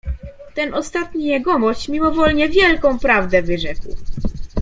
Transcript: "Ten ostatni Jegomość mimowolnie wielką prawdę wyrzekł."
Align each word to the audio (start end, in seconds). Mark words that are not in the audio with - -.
"Ten 0.53 0.73
ostatni 0.73 1.25
Jegomość 1.25 1.87
mimowolnie 1.89 2.49
wielką 2.49 2.99
prawdę 2.99 3.41
wyrzekł." 3.41 3.87